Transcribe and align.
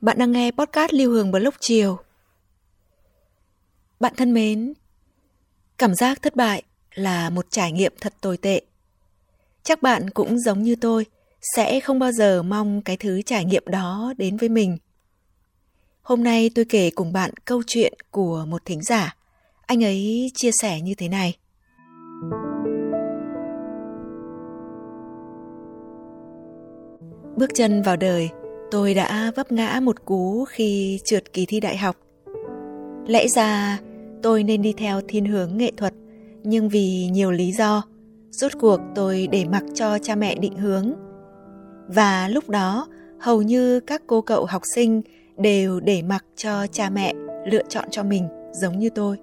bạn 0.00 0.18
đang 0.18 0.32
nghe 0.32 0.50
podcast 0.50 0.92
Lưu 0.92 1.10
Hương 1.10 1.30
Blog 1.30 1.54
Chiều. 1.60 1.98
Bạn 4.00 4.12
thân 4.16 4.34
mến, 4.34 4.72
cảm 5.78 5.94
giác 5.94 6.22
thất 6.22 6.36
bại 6.36 6.62
là 6.94 7.30
một 7.30 7.46
trải 7.50 7.72
nghiệm 7.72 7.92
thật 8.00 8.14
tồi 8.20 8.36
tệ. 8.36 8.62
Chắc 9.62 9.82
bạn 9.82 10.10
cũng 10.10 10.38
giống 10.38 10.62
như 10.62 10.76
tôi, 10.76 11.06
sẽ 11.56 11.80
không 11.80 11.98
bao 11.98 12.12
giờ 12.12 12.42
mong 12.42 12.82
cái 12.82 12.96
thứ 12.96 13.22
trải 13.22 13.44
nghiệm 13.44 13.62
đó 13.66 14.12
đến 14.18 14.36
với 14.36 14.48
mình. 14.48 14.78
Hôm 16.02 16.24
nay 16.24 16.50
tôi 16.54 16.64
kể 16.64 16.90
cùng 16.90 17.12
bạn 17.12 17.30
câu 17.44 17.62
chuyện 17.66 17.92
của 18.10 18.44
một 18.48 18.64
thính 18.64 18.82
giả. 18.82 19.16
Anh 19.66 19.84
ấy 19.84 20.30
chia 20.34 20.50
sẻ 20.62 20.80
như 20.80 20.94
thế 20.94 21.08
này. 21.08 21.36
Bước 27.36 27.50
chân 27.54 27.82
vào 27.82 27.96
đời, 27.96 28.30
tôi 28.70 28.94
đã 28.94 29.32
vấp 29.36 29.52
ngã 29.52 29.80
một 29.82 30.04
cú 30.04 30.44
khi 30.44 31.00
trượt 31.04 31.32
kỳ 31.32 31.46
thi 31.46 31.60
đại 31.60 31.76
học. 31.76 31.96
Lẽ 33.06 33.28
ra 33.28 33.78
tôi 34.22 34.42
nên 34.42 34.62
đi 34.62 34.72
theo 34.76 35.00
thiên 35.08 35.24
hướng 35.24 35.56
nghệ 35.56 35.72
thuật, 35.76 35.94
nhưng 36.42 36.68
vì 36.68 37.08
nhiều 37.12 37.30
lý 37.30 37.52
do, 37.52 37.82
rốt 38.30 38.52
cuộc 38.60 38.80
tôi 38.94 39.28
để 39.32 39.44
mặc 39.44 39.62
cho 39.74 39.98
cha 39.98 40.14
mẹ 40.14 40.34
định 40.34 40.56
hướng. 40.56 40.92
Và 41.88 42.28
lúc 42.28 42.48
đó, 42.48 42.88
hầu 43.18 43.42
như 43.42 43.80
các 43.80 44.02
cô 44.06 44.20
cậu 44.20 44.44
học 44.44 44.62
sinh 44.74 45.02
đều 45.36 45.80
để 45.80 46.02
mặc 46.02 46.24
cho 46.36 46.66
cha 46.66 46.90
mẹ 46.90 47.14
lựa 47.46 47.62
chọn 47.68 47.84
cho 47.90 48.02
mình 48.02 48.28
giống 48.52 48.78
như 48.78 48.90
tôi. 48.90 49.16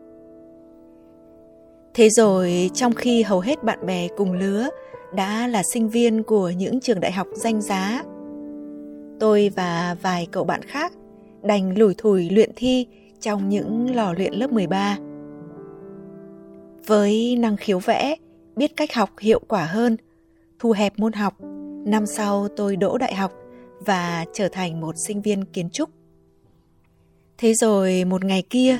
Thế 1.93 2.09
rồi 2.09 2.69
trong 2.73 2.93
khi 2.93 3.23
hầu 3.23 3.39
hết 3.39 3.63
bạn 3.63 3.85
bè 3.85 4.07
cùng 4.17 4.33
lứa 4.33 4.69
đã 5.15 5.47
là 5.47 5.63
sinh 5.73 5.89
viên 5.89 6.23
của 6.23 6.49
những 6.49 6.79
trường 6.79 6.99
đại 6.99 7.11
học 7.11 7.27
danh 7.35 7.61
giá 7.61 8.03
Tôi 9.19 9.51
và 9.55 9.95
vài 10.01 10.27
cậu 10.31 10.43
bạn 10.43 10.61
khác 10.61 10.93
đành 11.43 11.77
lủi 11.77 11.93
thủi 11.97 12.29
luyện 12.29 12.51
thi 12.55 12.87
trong 13.19 13.49
những 13.49 13.95
lò 13.95 14.13
luyện 14.13 14.33
lớp 14.33 14.51
13. 14.51 14.97
Với 16.87 17.35
năng 17.35 17.57
khiếu 17.57 17.79
vẽ, 17.79 18.15
biết 18.55 18.75
cách 18.75 18.93
học 18.93 19.09
hiệu 19.19 19.41
quả 19.47 19.65
hơn, 19.65 19.97
thu 20.59 20.71
hẹp 20.71 20.99
môn 20.99 21.13
học, 21.13 21.33
năm 21.85 22.05
sau 22.05 22.47
tôi 22.55 22.75
đỗ 22.75 22.97
đại 22.97 23.15
học 23.15 23.31
và 23.79 24.25
trở 24.33 24.47
thành 24.47 24.81
một 24.81 24.97
sinh 24.97 25.21
viên 25.21 25.45
kiến 25.45 25.69
trúc. 25.69 25.89
Thế 27.37 27.53
rồi 27.53 28.05
một 28.05 28.25
ngày 28.25 28.43
kia, 28.49 28.77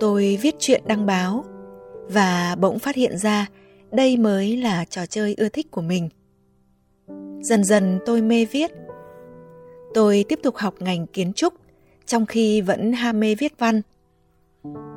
tôi 0.00 0.38
viết 0.42 0.54
chuyện 0.58 0.82
đăng 0.86 1.06
báo 1.06 1.44
và 2.08 2.56
bỗng 2.60 2.78
phát 2.78 2.96
hiện 2.96 3.18
ra 3.18 3.46
đây 3.92 4.16
mới 4.16 4.56
là 4.56 4.84
trò 4.84 5.06
chơi 5.06 5.34
ưa 5.38 5.48
thích 5.48 5.70
của 5.70 5.82
mình. 5.82 6.08
Dần 7.40 7.64
dần 7.64 7.98
tôi 8.06 8.22
mê 8.22 8.44
viết 8.44 8.70
Tôi 9.96 10.24
tiếp 10.28 10.38
tục 10.42 10.56
học 10.56 10.74
ngành 10.80 11.06
kiến 11.06 11.32
trúc, 11.32 11.54
trong 12.06 12.26
khi 12.26 12.60
vẫn 12.60 12.92
ham 12.92 13.20
mê 13.20 13.34
viết 13.34 13.58
văn. 13.58 13.82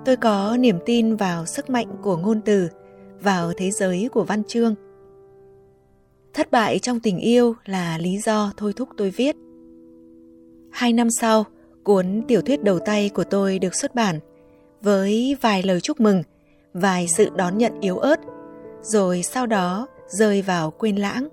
Tôi 0.05 0.15
có 0.15 0.57
niềm 0.59 0.79
tin 0.85 1.15
vào 1.15 1.45
sức 1.45 1.69
mạnh 1.69 1.87
của 2.01 2.17
ngôn 2.17 2.41
từ, 2.41 2.69
vào 3.21 3.53
thế 3.57 3.71
giới 3.71 4.09
của 4.11 4.23
văn 4.23 4.43
chương. 4.43 4.75
Thất 6.33 6.51
bại 6.51 6.79
trong 6.79 6.99
tình 6.99 7.19
yêu 7.19 7.55
là 7.65 7.97
lý 7.97 8.17
do 8.17 8.53
thôi 8.57 8.73
thúc 8.75 8.89
tôi 8.97 9.09
viết. 9.09 9.35
Hai 10.71 10.93
năm 10.93 11.09
sau, 11.09 11.45
cuốn 11.83 12.21
tiểu 12.27 12.41
thuyết 12.41 12.63
đầu 12.63 12.79
tay 12.79 13.09
của 13.09 13.23
tôi 13.23 13.59
được 13.59 13.75
xuất 13.75 13.95
bản 13.95 14.19
với 14.81 15.37
vài 15.41 15.63
lời 15.63 15.81
chúc 15.81 15.99
mừng, 15.99 16.23
vài 16.73 17.07
sự 17.07 17.29
đón 17.35 17.57
nhận 17.57 17.79
yếu 17.81 17.97
ớt, 17.97 18.19
rồi 18.81 19.23
sau 19.23 19.45
đó 19.45 19.87
rơi 20.07 20.41
vào 20.41 20.71
quên 20.71 20.95
lãng 20.95 21.27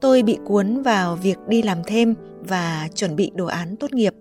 tôi 0.00 0.22
bị 0.22 0.38
cuốn 0.44 0.82
vào 0.82 1.16
việc 1.16 1.38
đi 1.48 1.62
làm 1.62 1.78
thêm 1.86 2.14
và 2.40 2.88
chuẩn 2.94 3.16
bị 3.16 3.30
đồ 3.34 3.46
án 3.46 3.76
tốt 3.76 3.92
nghiệp. 3.92 4.14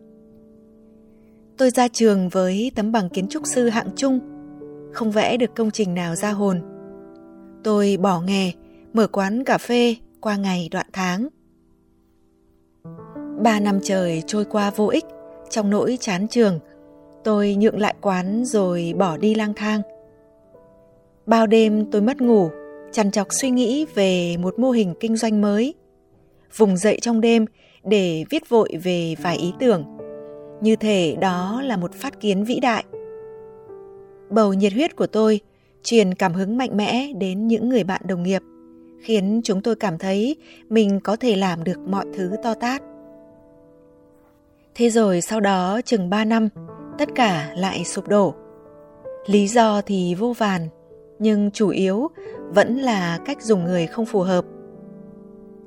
Tôi 1.58 1.69
ra 1.69 1.88
trường 1.88 2.30
với 2.30 2.72
tấm 2.75 2.91
bằng 2.91 3.09
kiến 3.09 3.28
trúc 3.28 3.47
sư 3.47 3.69
hạng 3.69 3.90
trung, 3.96 4.19
không 4.94 5.12
vẽ 5.12 5.38
được 5.38 5.56
công 5.56 5.72
trình 5.72 5.94
nào 5.94 6.16
ra 6.16 6.31
hồn. 6.31 6.62
Tôi 7.64 7.97
bỏ 7.97 8.22
nghề, 8.22 8.52
mở 8.94 9.08
quán 9.08 9.44
cà 9.44 9.58
phê 9.58 9.96
qua 10.22 10.38
ngày 10.38 10.69
đoạn 10.72 10.88
tháng. 10.94 11.28
Ba 13.44 13.59
năm 13.59 13.80
trời 13.84 14.24
trôi 14.28 14.46
qua 14.46 14.72
vô 14.75 14.88
ích, 14.88 15.06
trong 15.50 15.69
nỗi 15.69 15.97
chán 16.02 16.28
trường, 16.28 16.59
tôi 17.24 17.56
nhượng 17.56 17.80
lại 17.80 17.96
quán 18.02 18.46
rồi 18.46 18.94
bỏ 18.97 19.18
đi 19.18 19.35
lang 19.35 19.53
thang. 19.53 19.81
Bao 21.25 21.47
đêm 21.47 21.91
tôi 21.91 22.02
mất 22.02 22.22
ngủ 22.22 22.50
chằn 22.96 23.12
chọc 23.12 23.28
suy 23.30 23.50
nghĩ 23.50 23.86
về 23.96 24.38
một 24.38 24.60
mô 24.60 24.72
hình 24.72 24.94
kinh 25.00 25.16
doanh 25.16 25.42
mới. 25.42 25.74
Vùng 26.58 26.78
dậy 26.78 27.00
trong 27.02 27.22
đêm 27.22 27.46
để 27.84 28.24
viết 28.30 28.50
vội 28.50 28.70
về 28.84 29.16
vài 29.22 29.38
ý 29.38 29.54
tưởng. 29.60 29.86
Như 30.62 30.76
thể 30.76 31.16
đó 31.22 31.62
là 31.66 31.78
một 31.78 31.94
phát 31.94 32.20
kiến 32.20 32.44
vĩ 32.44 32.60
đại. 32.60 32.84
Bầu 34.30 34.54
nhiệt 34.54 34.74
huyết 34.74 34.96
của 34.96 35.08
tôi 35.08 35.40
truyền 35.84 36.14
cảm 36.14 36.34
hứng 36.34 36.58
mạnh 36.58 36.78
mẽ 36.78 37.14
đến 37.18 37.48
những 37.48 37.70
người 37.70 37.84
bạn 37.84 38.02
đồng 38.08 38.24
nghiệp, 38.24 38.42
khiến 39.02 39.42
chúng 39.44 39.62
tôi 39.62 39.76
cảm 39.76 39.98
thấy 39.98 40.36
mình 40.70 41.00
có 41.00 41.16
thể 41.16 41.36
làm 41.36 41.64
được 41.64 41.80
mọi 41.88 42.06
thứ 42.18 42.32
to 42.44 42.54
tát. 42.54 42.82
Thế 44.76 44.90
rồi 44.90 45.22
sau 45.22 45.40
đó 45.40 45.82
chừng 45.86 46.10
3 46.10 46.26
năm, 46.26 46.50
tất 46.98 47.10
cả 47.16 47.54
lại 47.58 47.86
sụp 47.86 48.08
đổ. 48.08 48.34
Lý 49.26 49.48
do 49.48 49.82
thì 49.82 50.16
vô 50.16 50.34
vàn, 50.38 50.68
nhưng 51.20 51.52
chủ 51.52 51.70
yếu 51.70 52.08
vẫn 52.50 52.78
là 52.78 53.20
cách 53.26 53.42
dùng 53.42 53.64
người 53.64 53.88
không 53.88 54.06
phù 54.06 54.22
hợp. 54.22 54.46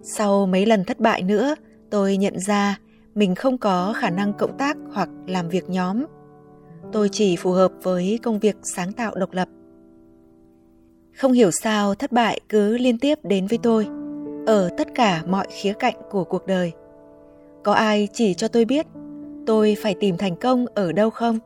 Sau 0.02 0.46
mấy 0.46 0.66
lần 0.66 0.84
thất 0.84 1.00
bại 1.00 1.22
nữa, 1.22 1.54
tôi 1.90 2.16
nhận 2.16 2.38
ra 2.38 2.78
mình 3.14 3.34
không 3.34 3.58
có 3.58 3.92
khả 3.96 4.10
năng 4.10 4.32
cộng 4.32 4.58
tác 4.58 4.76
hoặc 4.92 5.08
làm 5.26 5.48
việc 5.48 5.70
nhóm. 5.70 6.04
Tôi 6.92 7.08
chỉ 7.12 7.36
phù 7.36 7.52
hợp 7.52 7.72
với 7.82 8.18
công 8.22 8.38
việc 8.38 8.56
sáng 8.62 8.92
tạo 8.92 9.14
độc 9.14 9.32
lập. 9.32 9.48
Không 11.16 11.32
hiểu 11.32 11.50
sao 11.50 11.94
thất 11.94 12.12
bại 12.12 12.40
cứ 12.48 12.78
liên 12.78 12.98
tiếp 12.98 13.18
đến 13.22 13.46
với 13.46 13.58
tôi 13.62 13.86
ở 14.46 14.68
tất 14.78 14.88
cả 14.94 15.22
mọi 15.26 15.46
khía 15.50 15.72
cạnh 15.72 15.94
của 16.10 16.24
cuộc 16.24 16.46
đời. 16.46 16.72
Có 17.64 17.72
ai 17.72 18.08
chỉ 18.12 18.34
cho 18.34 18.48
tôi 18.48 18.64
biết 18.64 18.86
tôi 19.46 19.76
phải 19.82 19.94
tìm 20.00 20.16
thành 20.16 20.36
công 20.36 20.66
ở 20.74 20.92
đâu 20.92 21.10
không? 21.10 21.38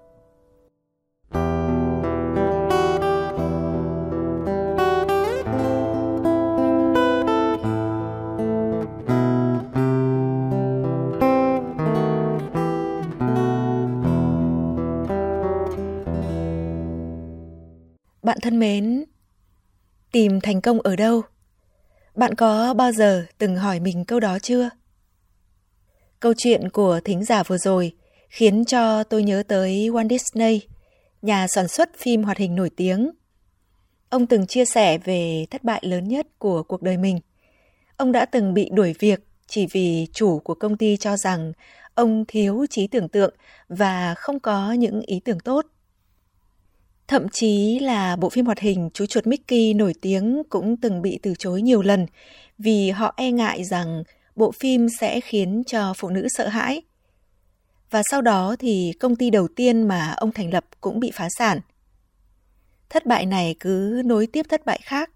Thân 18.43 18.59
mến, 18.59 19.05
tìm 20.13 20.41
thành 20.41 20.61
công 20.61 20.81
ở 20.81 20.97
đâu? 20.97 21.23
Bạn 22.15 22.35
có 22.35 22.75
bao 22.75 22.93
giờ 22.93 23.27
từng 23.39 23.57
hỏi 23.57 23.81
mình 23.81 24.05
câu 24.05 24.21
đó 24.21 24.39
chưa? 24.39 24.71
Câu 26.21 26.33
chuyện 26.37 26.71
của 26.71 27.01
thính 27.05 27.25
giả 27.25 27.43
vừa 27.43 27.59
rồi 27.59 27.93
khiến 28.29 28.65
cho 28.65 29.05
tôi 29.05 29.23
nhớ 29.23 29.43
tới 29.49 29.89
Walt 29.91 30.09
Disney, 30.09 30.61
nhà 31.23 31.47
sản 31.49 31.69
xuất 31.69 31.91
phim 31.99 32.23
hoạt 32.23 32.39
hình 32.39 32.55
nổi 32.55 32.71
tiếng. 32.77 33.11
Ông 34.09 34.27
từng 34.27 34.47
chia 34.47 34.65
sẻ 34.65 34.99
về 34.99 35.47
thất 35.51 35.65
bại 35.65 35.83
lớn 35.85 36.09
nhất 36.09 36.27
của 36.39 36.63
cuộc 36.63 36.83
đời 36.83 36.97
mình. 36.97 37.21
Ông 37.97 38.13
đã 38.13 38.25
từng 38.25 38.55
bị 38.55 38.71
đuổi 38.73 38.95
việc 38.99 39.21
chỉ 39.47 39.67
vì 39.73 40.07
chủ 40.13 40.39
của 40.39 40.55
công 40.55 40.77
ty 40.77 40.97
cho 40.97 41.17
rằng 41.17 41.53
ông 41.95 42.25
thiếu 42.29 42.67
trí 42.71 42.87
tưởng 42.87 43.09
tượng 43.09 43.35
và 43.69 44.15
không 44.15 44.41
có 44.41 44.73
những 44.73 45.01
ý 45.01 45.21
tưởng 45.21 45.41
tốt. 45.41 45.67
Thậm 47.13 47.29
chí 47.29 47.79
là 47.79 48.17
bộ 48.17 48.29
phim 48.29 48.47
hoạt 48.47 48.59
hình 48.59 48.91
Chú 48.95 49.07
chuột 49.07 49.27
Mickey 49.27 49.75
nổi 49.75 49.95
tiếng 50.01 50.43
cũng 50.49 50.77
từng 50.77 51.03
bị 51.03 51.19
từ 51.23 51.35
chối 51.39 51.63
nhiều 51.63 51.83
lần 51.83 52.07
vì 52.59 52.91
họ 52.91 53.15
e 53.17 53.31
ngại 53.31 53.65
rằng 53.65 54.03
bộ 54.37 54.53
phim 54.53 54.87
sẽ 55.01 55.21
khiến 55.21 55.63
cho 55.67 55.95
phụ 55.97 56.09
nữ 56.09 56.29
sợ 56.29 56.49
hãi. 56.49 56.83
Và 57.91 58.03
sau 58.11 58.23
đó 58.23 58.57
thì 58.59 58.93
công 59.01 59.17
ty 59.17 59.31
đầu 59.31 59.49
tiên 59.49 59.83
mà 59.83 60.15
ông 60.17 60.33
thành 60.33 60.53
lập 60.53 60.65
cũng 60.81 61.01
bị 61.01 61.11
phá 61.15 61.29
sản. 61.39 61.61
Thất 62.91 63.07
bại 63.07 63.27
này 63.27 63.57
cứ 63.61 64.03
nối 64.05 64.27
tiếp 64.27 64.47
thất 64.49 64.67
bại 64.67 64.81
khác. 64.83 65.11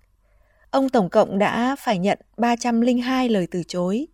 Ông 0.71 0.89
tổng 0.89 1.11
cộng 1.11 1.39
đã 1.39 1.77
phải 1.79 1.99
nhận 1.99 2.19
302 2.37 3.29
lời 3.29 3.47
từ 3.51 3.63
chối. 3.69 4.07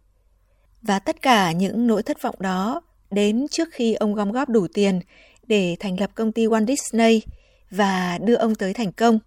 Và 0.83 0.99
tất 0.99 1.23
cả 1.23 1.53
những 1.53 1.87
nỗi 1.87 2.03
thất 2.03 2.23
vọng 2.23 2.37
đó 2.39 2.81
đến 3.11 3.47
trước 3.51 3.69
khi 3.73 3.95
ông 3.95 4.15
gom 4.15 4.33
góp 4.33 4.49
đủ 4.49 4.67
tiền 4.75 5.01
để 5.47 5.77
thành 5.81 6.01
lập 6.01 6.11
công 6.15 6.33
ty 6.33 6.47
Walt 6.47 6.67
Disney 6.67 7.23
và 7.73 8.19
đưa 8.19 8.35
ông 8.35 8.55
tới 8.55 8.73
thành 8.75 8.93
công. 8.93 9.19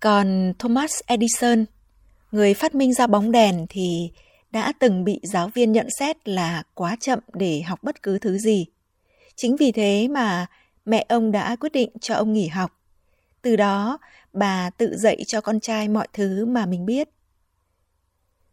Còn 0.00 0.52
Thomas 0.58 1.00
Edison, 1.06 1.64
người 2.32 2.54
phát 2.54 2.74
minh 2.74 2.94
ra 2.94 3.06
bóng 3.06 3.32
đèn 3.32 3.66
thì 3.68 4.10
đã 4.50 4.72
từng 4.78 5.04
bị 5.04 5.20
giáo 5.22 5.48
viên 5.54 5.72
nhận 5.72 5.86
xét 5.98 6.28
là 6.28 6.62
quá 6.74 6.96
chậm 7.00 7.18
để 7.32 7.62
học 7.62 7.82
bất 7.82 8.02
cứ 8.02 8.18
thứ 8.18 8.38
gì. 8.38 8.66
Chính 9.36 9.56
vì 9.56 9.72
thế 9.72 10.08
mà 10.08 10.46
mẹ 10.84 11.04
ông 11.08 11.32
đã 11.32 11.56
quyết 11.56 11.72
định 11.72 11.90
cho 12.00 12.14
ông 12.14 12.32
nghỉ 12.32 12.46
học. 12.46 12.80
Từ 13.42 13.56
đó, 13.56 13.98
bà 14.32 14.70
tự 14.70 14.96
dạy 14.96 15.24
cho 15.26 15.40
con 15.40 15.60
trai 15.60 15.88
mọi 15.88 16.08
thứ 16.12 16.46
mà 16.46 16.66
mình 16.66 16.86
biết. 16.86 17.08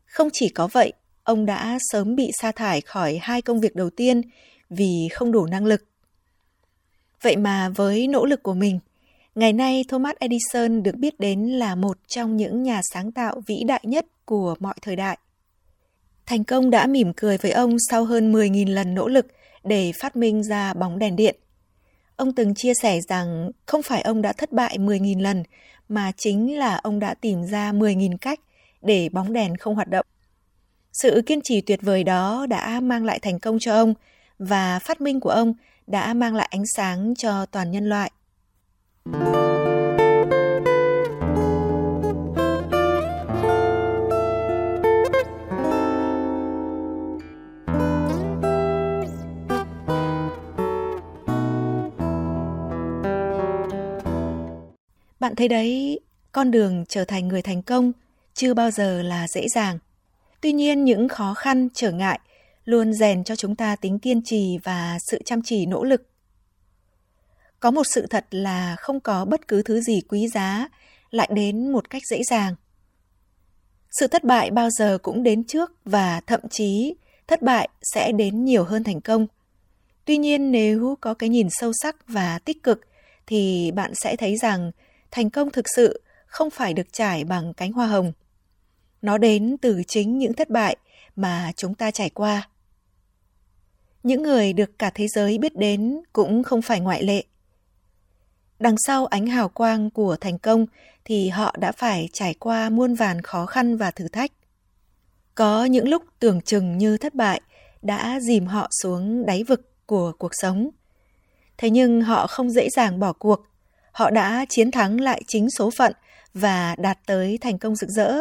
Không 0.05 0.29
chỉ 0.33 0.49
có 0.49 0.67
vậy, 0.67 0.93
ông 1.23 1.45
đã 1.45 1.77
sớm 1.91 2.15
bị 2.15 2.31
sa 2.41 2.51
thải 2.51 2.81
khỏi 2.81 3.19
hai 3.21 3.41
công 3.41 3.59
việc 3.59 3.75
đầu 3.75 3.89
tiên 3.89 4.21
vì 4.69 5.09
không 5.11 5.31
đủ 5.31 5.45
năng 5.45 5.65
lực. 5.65 5.83
Vậy 7.21 7.37
mà 7.37 7.69
với 7.69 8.07
nỗ 8.07 8.25
lực 8.25 8.43
của 8.43 8.53
mình, 8.53 8.79
ngày 9.35 9.53
nay 9.53 9.85
Thomas 9.87 10.15
Edison 10.19 10.83
được 10.83 10.95
biết 10.95 11.19
đến 11.19 11.39
là 11.41 11.75
một 11.75 11.97
trong 12.07 12.37
những 12.37 12.63
nhà 12.63 12.81
sáng 12.93 13.11
tạo 13.11 13.41
vĩ 13.47 13.63
đại 13.67 13.81
nhất 13.83 14.05
của 14.25 14.55
mọi 14.59 14.73
thời 14.81 14.95
đại. 14.95 15.17
Thành 16.25 16.43
công 16.43 16.69
đã 16.69 16.87
mỉm 16.87 17.13
cười 17.13 17.37
với 17.37 17.51
ông 17.51 17.75
sau 17.89 18.05
hơn 18.05 18.33
10.000 18.33 18.73
lần 18.73 18.93
nỗ 18.93 19.07
lực 19.07 19.27
để 19.63 19.91
phát 20.01 20.15
minh 20.15 20.43
ra 20.43 20.73
bóng 20.73 20.99
đèn 20.99 21.15
điện. 21.15 21.35
Ông 22.15 22.35
từng 22.35 22.55
chia 22.55 22.73
sẻ 22.73 22.99
rằng 23.09 23.51
không 23.65 23.83
phải 23.83 24.01
ông 24.01 24.21
đã 24.21 24.33
thất 24.33 24.51
bại 24.51 24.77
10.000 24.79 25.21
lần, 25.21 25.43
mà 25.89 26.11
chính 26.17 26.57
là 26.59 26.75
ông 26.75 26.99
đã 26.99 27.13
tìm 27.13 27.43
ra 27.43 27.71
10.000 27.71 28.17
cách 28.17 28.39
để 28.81 29.09
bóng 29.09 29.33
đèn 29.33 29.57
không 29.57 29.75
hoạt 29.75 29.89
động. 29.89 30.05
Sự 30.93 31.21
kiên 31.25 31.41
trì 31.41 31.61
tuyệt 31.61 31.79
vời 31.81 32.03
đó 32.03 32.45
đã 32.49 32.79
mang 32.79 33.05
lại 33.05 33.19
thành 33.19 33.39
công 33.39 33.59
cho 33.59 33.73
ông 33.73 33.93
và 34.39 34.79
phát 34.79 35.01
minh 35.01 35.19
của 35.19 35.29
ông 35.29 35.53
đã 35.87 36.13
mang 36.13 36.35
lại 36.35 36.47
ánh 36.51 36.63
sáng 36.75 37.13
cho 37.17 37.45
toàn 37.45 37.71
nhân 37.71 37.89
loại. 37.89 38.11
Bạn 55.19 55.35
thấy 55.35 55.47
đấy, 55.47 55.99
con 56.31 56.51
đường 56.51 56.85
trở 56.89 57.05
thành 57.05 57.27
người 57.27 57.41
thành 57.41 57.61
công 57.61 57.91
chưa 58.33 58.53
bao 58.53 58.71
giờ 58.71 59.01
là 59.01 59.27
dễ 59.27 59.47
dàng. 59.47 59.79
Tuy 60.41 60.53
nhiên 60.53 60.83
những 60.83 61.07
khó 61.07 61.33
khăn, 61.33 61.67
trở 61.73 61.91
ngại 61.91 62.19
luôn 62.65 62.93
rèn 62.93 63.23
cho 63.23 63.35
chúng 63.35 63.55
ta 63.55 63.75
tính 63.75 63.99
kiên 63.99 64.21
trì 64.25 64.57
và 64.63 64.97
sự 65.07 65.21
chăm 65.25 65.41
chỉ 65.41 65.65
nỗ 65.65 65.83
lực. 65.83 66.07
Có 67.59 67.71
một 67.71 67.83
sự 67.83 68.07
thật 68.07 68.25
là 68.31 68.75
không 68.75 68.99
có 68.99 69.25
bất 69.25 69.47
cứ 69.47 69.63
thứ 69.63 69.81
gì 69.81 70.01
quý 70.01 70.27
giá 70.27 70.67
lại 71.11 71.29
đến 71.33 71.71
một 71.71 71.89
cách 71.89 72.01
dễ 72.05 72.23
dàng. 72.23 72.55
Sự 73.91 74.07
thất 74.07 74.23
bại 74.23 74.51
bao 74.51 74.69
giờ 74.69 74.97
cũng 75.01 75.23
đến 75.23 75.43
trước 75.43 75.71
và 75.85 76.21
thậm 76.27 76.41
chí 76.49 76.95
thất 77.27 77.41
bại 77.41 77.69
sẽ 77.81 78.11
đến 78.11 78.45
nhiều 78.45 78.63
hơn 78.63 78.83
thành 78.83 79.01
công. 79.01 79.27
Tuy 80.05 80.17
nhiên, 80.17 80.51
nếu 80.51 80.97
có 81.01 81.13
cái 81.13 81.29
nhìn 81.29 81.47
sâu 81.51 81.71
sắc 81.81 81.95
và 82.07 82.39
tích 82.39 82.63
cực, 82.63 82.81
thì 83.27 83.71
bạn 83.71 83.91
sẽ 83.95 84.15
thấy 84.15 84.37
rằng 84.37 84.71
thành 85.11 85.29
công 85.29 85.51
thực 85.51 85.65
sự 85.75 86.01
không 86.25 86.49
phải 86.49 86.73
được 86.73 86.93
trải 86.93 87.23
bằng 87.23 87.53
cánh 87.53 87.71
hoa 87.71 87.87
hồng. 87.87 88.13
Nó 89.01 89.17
đến 89.17 89.57
từ 89.61 89.81
chính 89.87 90.17
những 90.17 90.33
thất 90.33 90.49
bại 90.49 90.75
mà 91.15 91.51
chúng 91.55 91.75
ta 91.75 91.91
trải 91.91 92.09
qua. 92.09 92.49
Những 94.03 94.23
người 94.23 94.53
được 94.53 94.79
cả 94.79 94.91
thế 94.95 95.07
giới 95.07 95.37
biết 95.37 95.57
đến 95.57 96.01
cũng 96.13 96.43
không 96.43 96.61
phải 96.61 96.79
ngoại 96.79 97.03
lệ. 97.03 97.23
Đằng 98.59 98.75
sau 98.77 99.05
ánh 99.05 99.27
hào 99.27 99.49
quang 99.49 99.89
của 99.89 100.15
thành 100.21 100.39
công 100.39 100.65
thì 101.05 101.29
họ 101.29 101.55
đã 101.59 101.71
phải 101.71 102.09
trải 102.13 102.33
qua 102.33 102.69
muôn 102.69 102.95
vàn 102.95 103.21
khó 103.21 103.45
khăn 103.45 103.77
và 103.77 103.91
thử 103.91 104.07
thách. 104.07 104.31
Có 105.35 105.65
những 105.65 105.89
lúc 105.89 106.03
tưởng 106.19 106.41
chừng 106.41 106.77
như 106.77 106.97
thất 106.97 107.15
bại 107.15 107.41
đã 107.81 108.19
dìm 108.19 108.45
họ 108.45 108.69
xuống 108.81 109.25
đáy 109.25 109.43
vực 109.43 109.85
của 109.85 110.11
cuộc 110.17 110.31
sống. 110.33 110.69
Thế 111.57 111.69
nhưng 111.69 112.01
họ 112.01 112.27
không 112.27 112.49
dễ 112.49 112.69
dàng 112.69 112.99
bỏ 112.99 113.13
cuộc 113.13 113.41
họ 113.91 114.09
đã 114.09 114.45
chiến 114.49 114.71
thắng 114.71 115.01
lại 115.01 115.21
chính 115.27 115.49
số 115.49 115.69
phận 115.77 115.93
và 116.33 116.75
đạt 116.75 116.99
tới 117.05 117.37
thành 117.41 117.59
công 117.59 117.75
rực 117.75 117.89
rỡ. 117.89 118.13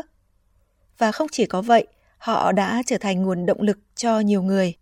Và 0.98 1.12
không 1.12 1.28
chỉ 1.32 1.46
có 1.46 1.62
vậy, 1.62 1.86
họ 2.18 2.52
đã 2.52 2.82
trở 2.86 2.98
thành 2.98 3.22
nguồn 3.22 3.46
động 3.46 3.60
lực 3.60 3.78
cho 3.94 4.20
nhiều 4.20 4.42
người. 4.42 4.74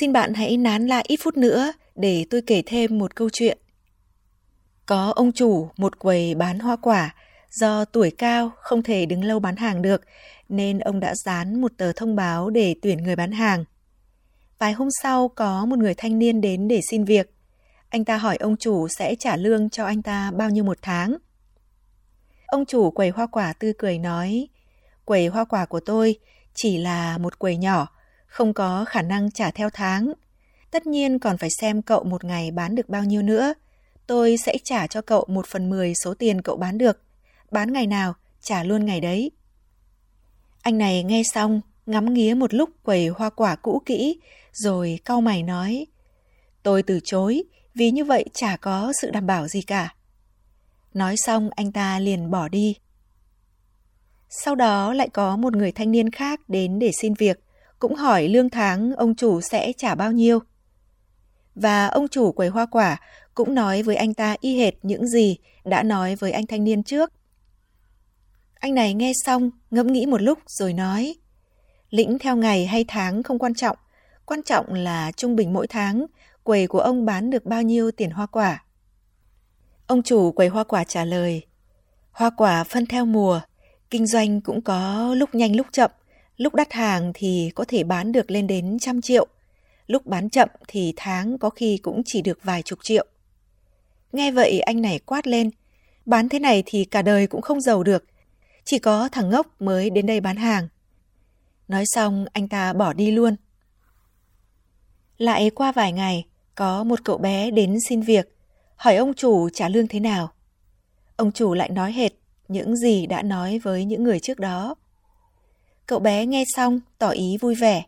Xin 0.00 0.12
bạn 0.12 0.34
hãy 0.34 0.56
nán 0.56 0.86
lại 0.86 1.04
ít 1.08 1.20
phút 1.22 1.36
nữa 1.36 1.72
để 1.94 2.26
tôi 2.30 2.42
kể 2.46 2.62
thêm 2.66 2.98
một 2.98 3.16
câu 3.16 3.28
chuyện. 3.32 3.58
Có 4.86 5.12
ông 5.16 5.32
chủ 5.32 5.68
một 5.76 5.98
quầy 5.98 6.34
bán 6.34 6.58
hoa 6.58 6.76
quả, 6.76 7.14
do 7.50 7.84
tuổi 7.84 8.10
cao 8.10 8.52
không 8.56 8.82
thể 8.82 9.06
đứng 9.06 9.24
lâu 9.24 9.38
bán 9.38 9.56
hàng 9.56 9.82
được 9.82 10.02
nên 10.48 10.78
ông 10.78 11.00
đã 11.00 11.14
dán 11.14 11.60
một 11.60 11.72
tờ 11.76 11.92
thông 11.92 12.16
báo 12.16 12.50
để 12.50 12.74
tuyển 12.82 12.98
người 12.98 13.16
bán 13.16 13.32
hàng. 13.32 13.64
Vài 14.58 14.72
hôm 14.72 14.88
sau 15.02 15.28
có 15.28 15.66
một 15.66 15.78
người 15.78 15.94
thanh 15.94 16.18
niên 16.18 16.40
đến 16.40 16.68
để 16.68 16.80
xin 16.90 17.04
việc. 17.04 17.34
Anh 17.88 18.04
ta 18.04 18.16
hỏi 18.16 18.36
ông 18.36 18.56
chủ 18.56 18.88
sẽ 18.88 19.14
trả 19.14 19.36
lương 19.36 19.70
cho 19.70 19.84
anh 19.84 20.02
ta 20.02 20.30
bao 20.30 20.50
nhiêu 20.50 20.64
một 20.64 20.78
tháng. 20.82 21.16
Ông 22.46 22.64
chủ 22.66 22.90
quầy 22.90 23.10
hoa 23.10 23.26
quả 23.26 23.52
tươi 23.52 23.72
cười 23.78 23.98
nói, 23.98 24.48
quầy 25.04 25.26
hoa 25.26 25.44
quả 25.44 25.66
của 25.66 25.80
tôi 25.80 26.18
chỉ 26.54 26.78
là 26.78 27.18
một 27.18 27.38
quầy 27.38 27.56
nhỏ, 27.56 27.99
không 28.30 28.54
có 28.54 28.84
khả 28.84 29.02
năng 29.02 29.30
trả 29.30 29.50
theo 29.50 29.70
tháng. 29.70 30.12
Tất 30.70 30.86
nhiên 30.86 31.18
còn 31.18 31.38
phải 31.38 31.50
xem 31.60 31.82
cậu 31.82 32.04
một 32.04 32.24
ngày 32.24 32.50
bán 32.50 32.74
được 32.74 32.88
bao 32.88 33.04
nhiêu 33.04 33.22
nữa. 33.22 33.54
Tôi 34.06 34.36
sẽ 34.36 34.56
trả 34.64 34.86
cho 34.86 35.02
cậu 35.02 35.24
một 35.28 35.46
phần 35.46 35.70
mười 35.70 35.92
số 36.04 36.14
tiền 36.14 36.42
cậu 36.42 36.56
bán 36.56 36.78
được. 36.78 37.02
Bán 37.50 37.72
ngày 37.72 37.86
nào, 37.86 38.14
trả 38.40 38.64
luôn 38.64 38.86
ngày 38.86 39.00
đấy. 39.00 39.30
Anh 40.62 40.78
này 40.78 41.02
nghe 41.04 41.22
xong, 41.32 41.60
ngắm 41.86 42.14
nghía 42.14 42.34
một 42.34 42.54
lúc 42.54 42.70
quầy 42.82 43.08
hoa 43.08 43.30
quả 43.30 43.56
cũ 43.56 43.82
kỹ, 43.86 44.20
rồi 44.52 44.98
cau 45.04 45.20
mày 45.20 45.42
nói, 45.42 45.86
tôi 46.62 46.82
từ 46.82 47.00
chối, 47.04 47.42
vì 47.74 47.90
như 47.90 48.04
vậy 48.04 48.24
chả 48.34 48.56
có 48.56 48.92
sự 49.00 49.10
đảm 49.10 49.26
bảo 49.26 49.48
gì 49.48 49.62
cả. 49.62 49.94
Nói 50.94 51.14
xong 51.16 51.50
anh 51.56 51.72
ta 51.72 51.98
liền 51.98 52.30
bỏ 52.30 52.48
đi. 52.48 52.76
Sau 54.28 54.54
đó 54.54 54.92
lại 54.92 55.08
có 55.08 55.36
một 55.36 55.56
người 55.56 55.72
thanh 55.72 55.90
niên 55.90 56.10
khác 56.10 56.40
đến 56.48 56.78
để 56.78 56.90
xin 57.00 57.14
việc, 57.14 57.40
cũng 57.80 57.94
hỏi 57.94 58.28
lương 58.28 58.50
tháng 58.50 58.92
ông 58.96 59.14
chủ 59.14 59.40
sẽ 59.40 59.72
trả 59.76 59.94
bao 59.94 60.12
nhiêu. 60.12 60.38
Và 61.54 61.86
ông 61.86 62.08
chủ 62.08 62.32
quầy 62.32 62.48
hoa 62.48 62.66
quả 62.66 63.00
cũng 63.34 63.54
nói 63.54 63.82
với 63.82 63.96
anh 63.96 64.14
ta 64.14 64.36
y 64.40 64.58
hệt 64.58 64.74
những 64.82 65.06
gì 65.06 65.38
đã 65.64 65.82
nói 65.82 66.16
với 66.16 66.32
anh 66.32 66.46
thanh 66.46 66.64
niên 66.64 66.82
trước. 66.82 67.12
Anh 68.54 68.74
này 68.74 68.94
nghe 68.94 69.12
xong, 69.24 69.50
ngẫm 69.70 69.86
nghĩ 69.86 70.06
một 70.06 70.22
lúc 70.22 70.38
rồi 70.46 70.72
nói, 70.72 71.14
lĩnh 71.90 72.18
theo 72.18 72.36
ngày 72.36 72.66
hay 72.66 72.84
tháng 72.88 73.22
không 73.22 73.38
quan 73.38 73.54
trọng, 73.54 73.76
quan 74.24 74.42
trọng 74.42 74.74
là 74.74 75.12
trung 75.12 75.36
bình 75.36 75.52
mỗi 75.52 75.66
tháng 75.66 76.06
quầy 76.42 76.66
của 76.66 76.80
ông 76.80 77.04
bán 77.04 77.30
được 77.30 77.44
bao 77.44 77.62
nhiêu 77.62 77.90
tiền 77.90 78.10
hoa 78.10 78.26
quả. 78.26 78.64
Ông 79.86 80.02
chủ 80.02 80.32
quầy 80.32 80.48
hoa 80.48 80.64
quả 80.64 80.84
trả 80.84 81.04
lời, 81.04 81.46
hoa 82.10 82.30
quả 82.36 82.64
phân 82.64 82.86
theo 82.86 83.04
mùa, 83.04 83.40
kinh 83.90 84.06
doanh 84.06 84.40
cũng 84.40 84.62
có 84.62 85.14
lúc 85.14 85.34
nhanh 85.34 85.56
lúc 85.56 85.66
chậm, 85.72 85.90
lúc 86.40 86.54
đắt 86.54 86.72
hàng 86.72 87.12
thì 87.14 87.50
có 87.54 87.64
thể 87.68 87.84
bán 87.84 88.12
được 88.12 88.30
lên 88.30 88.46
đến 88.46 88.78
trăm 88.80 89.00
triệu, 89.00 89.26
lúc 89.86 90.06
bán 90.06 90.30
chậm 90.30 90.48
thì 90.68 90.92
tháng 90.96 91.38
có 91.38 91.50
khi 91.50 91.78
cũng 91.82 92.02
chỉ 92.04 92.22
được 92.22 92.38
vài 92.42 92.62
chục 92.62 92.78
triệu. 92.82 93.06
Nghe 94.12 94.30
vậy 94.30 94.60
anh 94.60 94.82
này 94.82 94.98
quát 94.98 95.26
lên, 95.26 95.50
bán 96.06 96.28
thế 96.28 96.38
này 96.38 96.62
thì 96.66 96.84
cả 96.84 97.02
đời 97.02 97.26
cũng 97.26 97.42
không 97.42 97.60
giàu 97.60 97.82
được, 97.82 98.04
chỉ 98.64 98.78
có 98.78 99.08
thằng 99.08 99.30
ngốc 99.30 99.46
mới 99.62 99.90
đến 99.90 100.06
đây 100.06 100.20
bán 100.20 100.36
hàng. 100.36 100.68
Nói 101.68 101.84
xong 101.86 102.26
anh 102.32 102.48
ta 102.48 102.72
bỏ 102.72 102.92
đi 102.92 103.10
luôn. 103.10 103.36
Lại 105.18 105.50
qua 105.50 105.72
vài 105.72 105.92
ngày, 105.92 106.26
có 106.54 106.84
một 106.84 107.04
cậu 107.04 107.18
bé 107.18 107.50
đến 107.50 107.78
xin 107.88 108.00
việc, 108.00 108.36
hỏi 108.76 108.96
ông 108.96 109.14
chủ 109.14 109.48
trả 109.48 109.68
lương 109.68 109.88
thế 109.88 110.00
nào. 110.00 110.32
Ông 111.16 111.32
chủ 111.32 111.54
lại 111.54 111.70
nói 111.70 111.92
hệt 111.92 112.12
những 112.48 112.76
gì 112.76 113.06
đã 113.06 113.22
nói 113.22 113.58
với 113.58 113.84
những 113.84 114.04
người 114.04 114.20
trước 114.20 114.38
đó. 114.38 114.76
Cậu 115.90 115.98
bé 115.98 116.26
nghe 116.26 116.44
xong 116.56 116.80
tỏ 116.98 117.08
ý 117.08 117.36
vui 117.40 117.54
vẻ. 117.54 117.82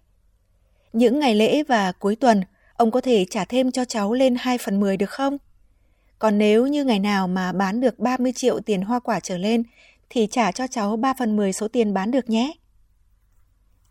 Những 0.92 1.20
ngày 1.20 1.34
lễ 1.34 1.62
và 1.62 1.92
cuối 1.92 2.16
tuần, 2.16 2.42
ông 2.76 2.90
có 2.90 3.00
thể 3.00 3.24
trả 3.30 3.44
thêm 3.44 3.70
cho 3.70 3.84
cháu 3.84 4.12
lên 4.12 4.34
2 4.38 4.58
phần 4.58 4.80
10 4.80 4.96
được 4.96 5.10
không? 5.10 5.38
Còn 6.18 6.38
nếu 6.38 6.66
như 6.66 6.84
ngày 6.84 6.98
nào 6.98 7.28
mà 7.28 7.52
bán 7.52 7.80
được 7.80 7.98
30 7.98 8.32
triệu 8.36 8.60
tiền 8.60 8.82
hoa 8.82 9.00
quả 9.00 9.20
trở 9.20 9.38
lên 9.38 9.62
thì 10.10 10.26
trả 10.30 10.52
cho 10.52 10.66
cháu 10.66 10.96
3 10.96 11.14
phần 11.18 11.36
10 11.36 11.52
số 11.52 11.68
tiền 11.68 11.94
bán 11.94 12.10
được 12.10 12.30
nhé. 12.30 12.52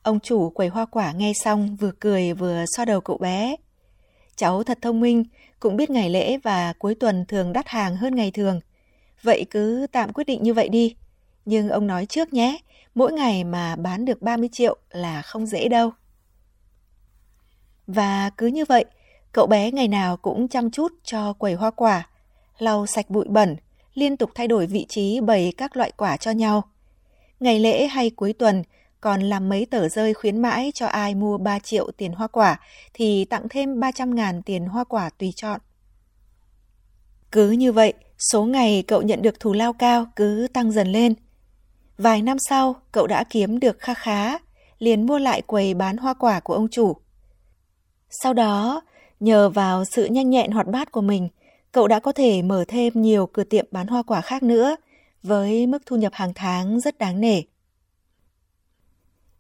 Ông 0.03 0.20
chủ 0.20 0.50
quầy 0.50 0.68
hoa 0.68 0.86
quả 0.86 1.12
nghe 1.12 1.34
xong 1.34 1.75
vừa 1.75 1.91
cười 2.00 2.34
vừa 2.34 2.65
so 2.68 2.86
đầu 2.86 3.01
cậu 3.01 3.18
bé. 3.18 3.56
Cháu 4.36 4.63
thật 4.63 4.77
thông 4.82 5.00
minh, 5.00 5.24
cũng 5.60 5.75
biết 5.77 5.89
ngày 5.89 6.10
lễ 6.10 6.38
và 6.38 6.74
cuối 6.80 6.96
tuần 6.96 7.25
thường 7.25 7.53
đắt 7.53 7.68
hàng 7.68 7.96
hơn 7.96 8.15
ngày 8.15 8.32
thường. 8.32 8.60
vậy 9.24 9.46
cứ 9.50 9.88
tạm 9.91 10.13
quyết 10.13 10.24
định 10.24 10.44
như 10.44 10.53
vậy 10.53 10.70
đi. 10.70 10.96
Nhưng 11.46 11.70
ông 11.70 11.88
nói 11.88 12.06
trước 12.06 12.34
nhé, 12.34 12.58
mỗi 12.95 13.13
ngày 13.13 13.43
mà 13.43 13.75
bán 13.75 14.05
được 14.05 14.21
30 14.21 14.50
triệu 14.51 14.77
là 14.89 15.21
không 15.21 15.45
dễ 15.45 15.67
đâu. 15.67 15.91
Và 17.88 18.29
cứ 18.38 18.48
như 18.48 18.65
vậy, 18.65 18.86
cậu 19.31 19.48
bé 19.48 19.71
ngày 19.71 19.88
nào 19.88 20.17
cũng 20.17 20.48
chăm 20.48 20.71
chút 20.71 20.91
cho 21.03 21.33
quầy 21.33 21.53
hoa 21.53 21.71
quả, 21.71 22.07
lau 22.57 22.86
sạch 22.86 23.10
bụi 23.10 23.25
bẩn, 23.29 23.55
liên 23.93 24.17
tục 24.17 24.31
thay 24.36 24.48
đổi 24.48 24.67
vị 24.67 24.86
trí 24.89 25.19
bày 25.21 25.53
các 25.57 25.77
loại 25.77 25.91
quả 25.98 26.17
cho 26.17 26.31
nhau. 26.31 26.63
Ngày 27.39 27.60
lễ 27.60 27.88
hay 27.88 28.10
cuối 28.10 28.33
tuần 28.33 28.63
còn 29.01 29.21
làm 29.21 29.50
mấy 29.50 29.65
tờ 29.65 29.89
rơi 29.89 30.13
khuyến 30.13 30.41
mãi 30.41 30.71
cho 30.75 30.86
ai 30.86 31.15
mua 31.15 31.38
3 31.38 31.60
triệu 31.60 31.91
tiền 31.98 32.13
hoa 32.13 32.27
quả 32.27 32.60
thì 32.93 33.25
tặng 33.25 33.48
thêm 33.50 33.79
300 33.79 34.15
ngàn 34.15 34.41
tiền 34.41 34.65
hoa 34.65 34.83
quả 34.83 35.10
tùy 35.10 35.33
chọn. 35.36 35.62
Cứ 37.31 37.51
như 37.51 37.71
vậy, 37.71 37.93
số 38.17 38.43
ngày 38.43 38.83
cậu 38.88 39.01
nhận 39.01 39.21
được 39.21 39.39
thù 39.39 39.53
lao 39.53 39.74
cao 39.74 40.05
cứ 40.15 40.48
tăng 40.53 40.71
dần 40.71 40.91
lên. 40.91 41.13
Vài 42.01 42.22
năm 42.22 42.38
sau, 42.39 42.75
cậu 42.91 43.08
đã 43.08 43.24
kiếm 43.29 43.60
được 43.60 43.79
kha 43.79 43.93
khá, 43.93 44.38
liền 44.79 45.05
mua 45.05 45.17
lại 45.17 45.41
quầy 45.41 45.74
bán 45.74 45.98
hoa 45.98 46.13
quả 46.13 46.39
của 46.39 46.53
ông 46.53 46.67
chủ. 46.70 46.96
Sau 48.10 48.34
đó, 48.34 48.81
nhờ 49.20 49.50
vào 49.50 49.86
sự 49.86 50.05
nhanh 50.05 50.29
nhẹn 50.29 50.51
hoạt 50.51 50.67
bát 50.67 50.91
của 50.91 51.01
mình, 51.01 51.29
cậu 51.72 51.88
đã 51.88 52.00
có 52.00 52.12
thể 52.12 52.41
mở 52.41 52.65
thêm 52.67 53.01
nhiều 53.01 53.27
cửa 53.27 53.43
tiệm 53.43 53.65
bán 53.72 53.88
hoa 53.88 54.03
quả 54.03 54.22
khác 54.22 54.43
nữa, 54.43 54.75
với 55.24 55.67
mức 55.67 55.81
thu 55.86 55.96
nhập 55.96 56.13
hàng 56.15 56.34
tháng 56.36 56.79
rất 56.79 56.98
đáng 56.98 57.22
nể. 57.22 57.41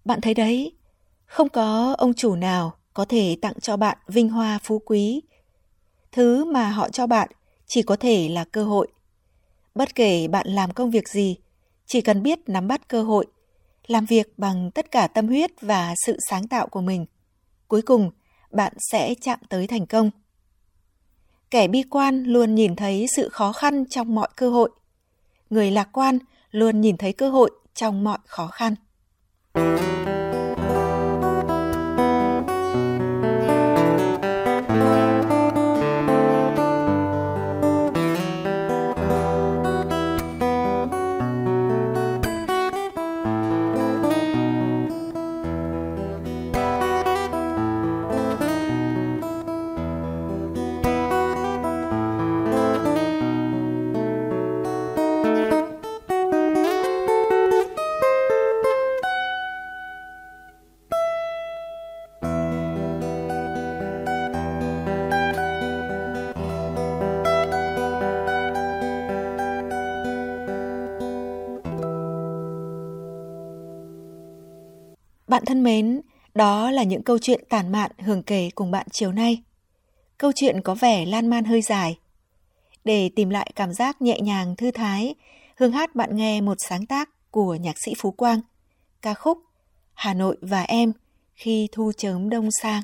Bạn 0.05 0.21
thấy 0.21 0.33
đấy, 0.33 0.75
không 1.25 1.49
có 1.49 1.95
ông 1.97 2.13
chủ 2.13 2.35
nào 2.35 2.73
có 2.93 3.05
thể 3.05 3.37
tặng 3.41 3.59
cho 3.61 3.77
bạn 3.77 3.97
vinh 4.07 4.29
hoa 4.29 4.59
phú 4.63 4.81
quý. 4.85 5.21
Thứ 6.11 6.45
mà 6.45 6.69
họ 6.69 6.89
cho 6.89 7.07
bạn 7.07 7.29
chỉ 7.67 7.81
có 7.81 7.95
thể 7.95 8.29
là 8.29 8.43
cơ 8.43 8.63
hội. 8.63 8.87
Bất 9.75 9.95
kể 9.95 10.27
bạn 10.27 10.47
làm 10.47 10.71
công 10.71 10.91
việc 10.91 11.09
gì, 11.09 11.37
chỉ 11.91 12.01
cần 12.01 12.23
biết 12.23 12.39
nắm 12.49 12.67
bắt 12.67 12.87
cơ 12.87 13.03
hội, 13.03 13.25
làm 13.87 14.05
việc 14.05 14.33
bằng 14.37 14.71
tất 14.71 14.91
cả 14.91 15.07
tâm 15.07 15.27
huyết 15.27 15.51
và 15.61 15.93
sự 16.05 16.17
sáng 16.29 16.47
tạo 16.47 16.67
của 16.67 16.81
mình. 16.81 17.05
Cuối 17.67 17.81
cùng, 17.81 18.11
bạn 18.51 18.73
sẽ 18.91 19.13
chạm 19.21 19.39
tới 19.49 19.67
thành 19.67 19.85
công. 19.85 20.11
Kẻ 21.49 21.67
bi 21.67 21.83
quan 21.89 22.23
luôn 22.23 22.55
nhìn 22.55 22.75
thấy 22.75 23.05
sự 23.15 23.29
khó 23.29 23.51
khăn 23.51 23.85
trong 23.89 24.15
mọi 24.15 24.27
cơ 24.35 24.49
hội. 24.49 24.69
Người 25.49 25.71
lạc 25.71 25.89
quan 25.91 26.19
luôn 26.51 26.81
nhìn 26.81 26.97
thấy 26.97 27.13
cơ 27.13 27.29
hội 27.29 27.51
trong 27.73 28.03
mọi 28.03 28.17
khó 28.25 28.47
khăn. 28.47 28.75
Bạn 75.31 75.45
thân 75.45 75.63
mến, 75.63 76.01
đó 76.35 76.71
là 76.71 76.83
những 76.83 77.03
câu 77.03 77.17
chuyện 77.17 77.43
tản 77.49 77.71
mạn 77.71 77.91
hưởng 77.97 78.23
kể 78.23 78.49
cùng 78.55 78.71
bạn 78.71 78.87
chiều 78.91 79.11
nay. 79.11 79.43
Câu 80.17 80.31
chuyện 80.35 80.61
có 80.61 80.75
vẻ 80.75 81.05
lan 81.05 81.29
man 81.29 81.43
hơi 81.43 81.61
dài. 81.61 81.97
Để 82.83 83.09
tìm 83.15 83.29
lại 83.29 83.51
cảm 83.55 83.73
giác 83.73 84.01
nhẹ 84.01 84.19
nhàng 84.21 84.55
thư 84.55 84.71
thái, 84.71 85.15
Hương 85.57 85.71
hát 85.71 85.95
bạn 85.95 86.15
nghe 86.15 86.41
một 86.41 86.57
sáng 86.69 86.85
tác 86.85 87.31
của 87.31 87.55
nhạc 87.55 87.75
sĩ 87.85 87.93
Phú 87.97 88.11
Quang, 88.11 88.39
ca 89.01 89.13
khúc 89.13 89.37
Hà 89.93 90.13
Nội 90.13 90.37
và 90.41 90.61
em 90.61 90.93
khi 91.33 91.67
thu 91.71 91.91
chớm 91.97 92.29
đông 92.29 92.49
sang. 92.61 92.81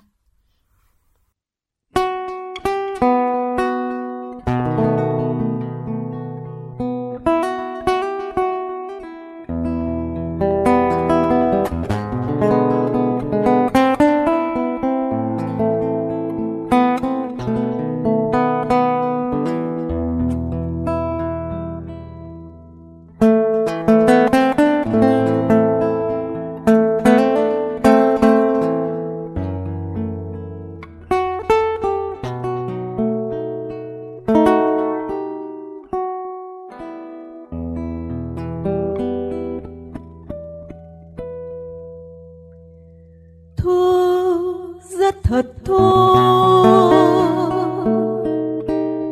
Thật 45.30 45.46
thôi 45.66 46.18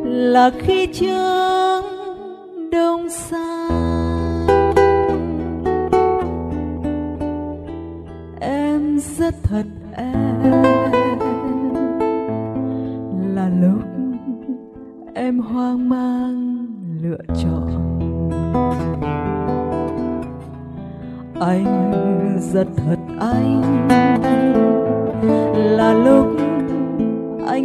là 0.04 0.50
khi 0.58 0.86
chưa 0.86 1.25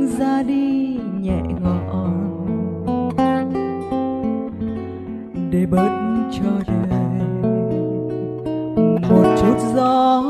anh 0.02 0.08
ra 0.20 0.44
đi 0.44 0.98
nhẹ 1.22 1.42
gọn 1.64 2.12
để 5.52 5.66
bớt 5.66 5.90
cho 6.32 6.52
đời 6.68 7.28
một 9.10 9.36
chút 9.42 9.58
gió. 9.76 10.22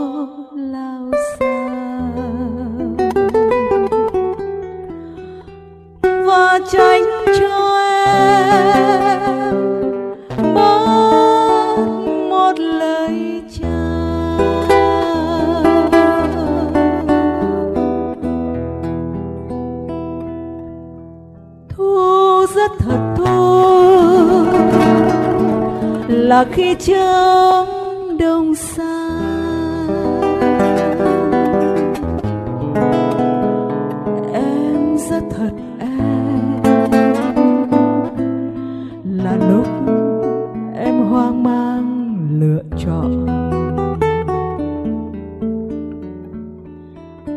Là 26.32 26.46
khi 26.52 26.76
chớm 26.80 27.68
đông 28.20 28.56
xa. 28.56 29.10
Em 34.34 34.98
rất 35.10 35.24
thật, 35.30 35.52
em 35.80 36.62
là 39.04 39.38
lúc 39.50 39.68
em 40.76 41.06
hoang 41.10 41.44
mang 41.44 42.18
lựa 42.40 42.64
chọn. 42.86 43.26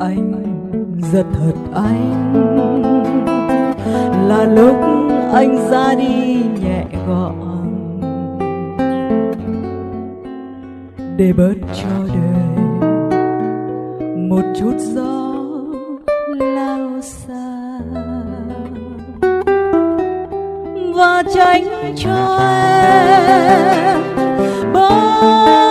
Anh 0.00 0.32
rất 1.12 1.26
thật, 1.32 1.54
anh 1.74 2.34
là 4.28 4.44
lúc 4.44 4.76
anh 5.32 5.70
ra 5.70 5.94
đi. 5.94 6.33
Để 11.16 11.32
bớt 11.32 11.54
cho 11.74 11.88
đời. 12.08 12.64
Một 14.16 14.42
chút 14.60 14.74
gió 14.78 15.34
lao 16.38 17.00
xa. 17.02 17.80
Và 20.94 21.22
tránh 21.34 21.94
cho 21.96 22.38
em 22.38 24.00
bớt 24.72 25.63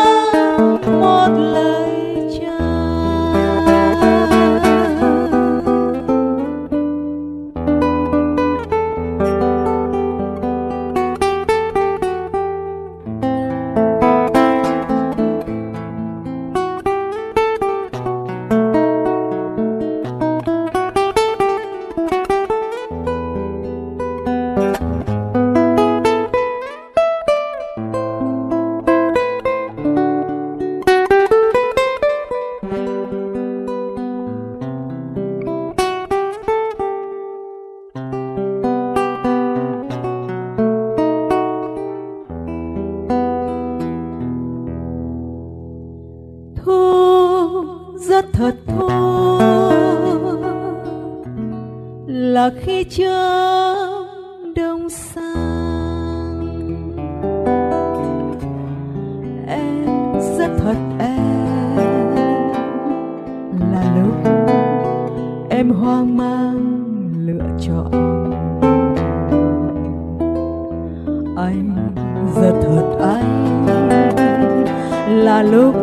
hoang 65.83 66.17
mang 66.17 67.11
lựa 67.17 67.49
chọn. 67.59 67.91
Anh 71.37 71.75
giật 72.35 72.53
thật 72.61 72.97
anh 72.99 73.65
là 75.07 75.43
lúc 75.43 75.75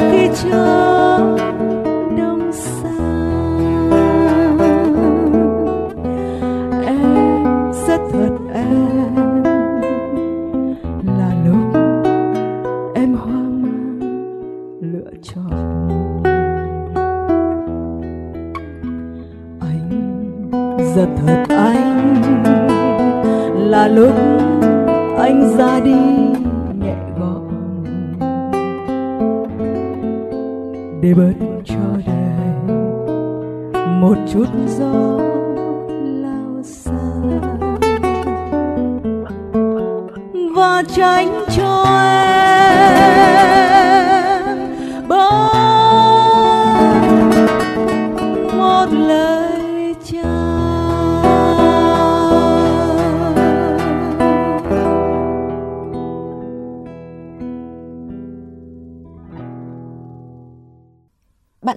khi 0.00 0.28
trông 0.42 1.36
đông 2.18 2.52
xa. 2.52 2.90
Em 6.86 7.44
rất 7.86 8.00
thật 8.12 8.30
em 8.54 9.44
là 11.18 11.34
lúc 11.46 11.74
em 12.94 13.14
hoang 13.14 13.62
mang 13.62 14.00
lựa 14.80 15.10
chọn 15.22 16.22
anh. 19.60 19.90
Rất 20.96 21.08
thật 21.26 21.44
anh 21.48 22.22
là 23.70 23.88
lúc 23.88 24.14
anh 25.18 25.56
ra 25.58 25.80
đi. 25.80 26.29
Để 31.10 31.14
bớt 31.14 31.32
cho 31.64 31.74
đời 32.06 32.76
một 34.00 34.14
chút 34.32 34.46
gió 34.78 35.18
lao 36.22 36.62
xa 36.62 36.92
và 40.54 40.82
tránh 40.96 41.44
cho 41.56 41.84
em 43.74 43.79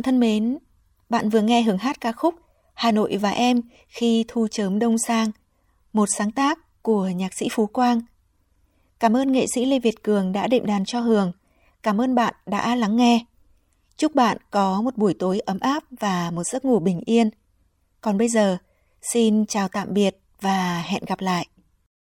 thân 0.04 0.20
mến, 0.20 0.58
bạn 1.10 1.30
vừa 1.30 1.42
nghe 1.42 1.62
hưởng 1.62 1.78
hát 1.78 2.02
ca 2.02 2.12
khúc 2.12 2.36
Hà 2.74 2.92
Nội 2.92 3.18
và 3.18 3.30
em 3.30 3.62
khi 3.88 4.26
thu 4.28 4.48
chớm 4.48 4.80
đông 4.80 4.98
sang, 4.98 5.32
một 5.94 6.10
sáng 6.18 6.32
tác 6.32 6.60
của 6.82 7.08
nhạc 7.08 7.34
sĩ 7.34 7.48
Phú 7.52 7.68
Quang. 7.68 8.02
Cảm 9.00 9.18
ơn 9.18 9.32
nghệ 9.32 9.46
sĩ 9.48 9.66
Lê 9.66 9.80
Việt 9.80 10.04
Cường 10.04 10.32
đã 10.32 10.48
đệm 10.48 10.66
đàn 10.66 10.86
cho 10.86 11.00
Hường. 11.00 11.32
Cảm 11.84 12.02
ơn 12.02 12.16
bạn 12.16 12.34
đã 12.46 12.76
lắng 12.76 12.96
nghe. 12.96 13.26
Chúc 13.98 14.16
bạn 14.16 14.38
có 14.52 14.82
một 14.82 14.98
buổi 14.98 15.14
tối 15.14 15.40
ấm 15.40 15.60
áp 15.60 15.84
và 16.00 16.32
một 16.32 16.44
giấc 16.44 16.66
ngủ 16.66 16.80
bình 16.80 17.02
yên. 17.06 17.30
Còn 18.02 18.18
bây 18.18 18.30
giờ, 18.30 18.58
xin 19.02 19.46
chào 19.46 19.68
tạm 19.68 19.94
biệt 19.94 20.20
và 20.42 20.82
hẹn 20.82 21.04
gặp 21.08 21.22
lại. 21.22 21.48